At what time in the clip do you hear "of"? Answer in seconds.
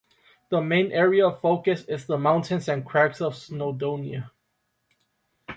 1.27-1.41, 3.21-3.35